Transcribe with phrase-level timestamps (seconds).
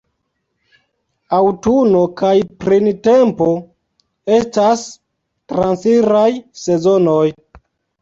[1.39, 2.33] Aŭtuno kaj
[2.65, 3.51] printempo
[4.41, 4.89] estas
[5.55, 6.29] transiraj
[6.67, 7.25] sezonoj.